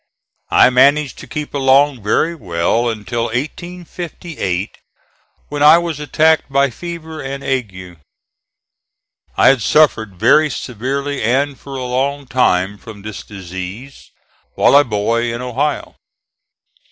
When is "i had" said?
9.37-9.61